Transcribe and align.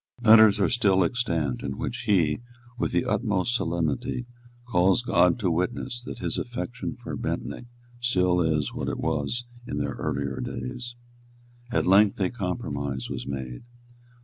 Letters 0.23 0.59
are 0.59 0.67
still 0.67 1.03
extant 1.03 1.61
in 1.61 1.77
which 1.77 2.05
he, 2.07 2.41
with 2.75 2.91
the 2.91 3.05
utmost 3.05 3.53
solemnity, 3.53 4.25
calls 4.67 5.03
God 5.03 5.37
to 5.37 5.51
witness 5.51 6.01
that 6.05 6.17
his 6.17 6.39
affection 6.39 6.95
for 7.03 7.15
Bentinck 7.15 7.67
still 7.99 8.41
is 8.41 8.73
what 8.73 8.89
it 8.89 8.97
was 8.97 9.45
in 9.67 9.77
their 9.77 9.93
early 9.93 10.25
days. 10.41 10.95
At 11.71 11.85
length 11.85 12.19
a 12.19 12.31
compromise 12.31 13.11
was 13.11 13.27
made. 13.27 13.61